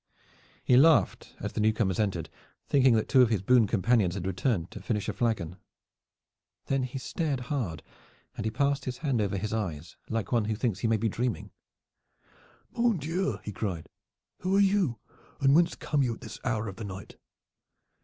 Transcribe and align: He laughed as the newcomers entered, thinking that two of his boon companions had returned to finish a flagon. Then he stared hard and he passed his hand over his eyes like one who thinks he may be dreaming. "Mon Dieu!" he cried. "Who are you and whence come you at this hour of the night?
He 0.63 0.77
laughed 0.77 1.35
as 1.39 1.53
the 1.53 1.59
newcomers 1.61 1.99
entered, 1.99 2.27
thinking 2.67 2.95
that 2.95 3.07
two 3.07 3.21
of 3.21 3.29
his 3.29 3.43
boon 3.43 3.67
companions 3.67 4.15
had 4.15 4.25
returned 4.25 4.71
to 4.71 4.81
finish 4.81 5.07
a 5.07 5.13
flagon. 5.13 5.57
Then 6.65 6.81
he 6.81 6.97
stared 6.97 7.39
hard 7.51 7.83
and 8.35 8.43
he 8.43 8.49
passed 8.49 8.85
his 8.85 8.97
hand 9.05 9.21
over 9.21 9.37
his 9.37 9.53
eyes 9.53 9.97
like 10.09 10.31
one 10.31 10.45
who 10.45 10.55
thinks 10.55 10.79
he 10.79 10.87
may 10.87 10.97
be 10.97 11.07
dreaming. 11.07 11.51
"Mon 12.71 12.97
Dieu!" 12.97 13.37
he 13.43 13.51
cried. 13.51 13.89
"Who 14.39 14.55
are 14.55 14.59
you 14.59 14.97
and 15.39 15.53
whence 15.53 15.75
come 15.75 16.01
you 16.01 16.15
at 16.15 16.21
this 16.21 16.39
hour 16.43 16.67
of 16.67 16.77
the 16.77 16.83
night? 16.83 17.17